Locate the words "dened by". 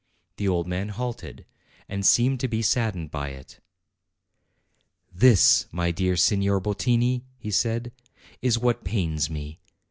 2.95-3.29